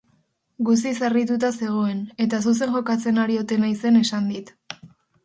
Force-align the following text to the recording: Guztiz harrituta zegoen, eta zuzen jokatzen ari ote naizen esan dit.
Guztiz 0.67 0.93
harrituta 1.07 1.51
zegoen, 1.65 1.99
eta 2.25 2.39
zuzen 2.45 2.73
jokatzen 2.77 3.21
ari 3.25 3.37
ote 3.43 3.59
naizen 3.65 4.01
esan 4.01 4.33
dit. 4.35 4.51